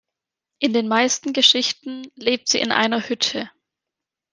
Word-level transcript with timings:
In 0.57 0.73
den 0.73 0.87
meisten 0.87 1.31
Geschichten 1.31 2.07
lebt 2.15 2.49
sie 2.49 2.57
in 2.59 2.71
einer 2.71 3.07
Hütte. 3.07 3.51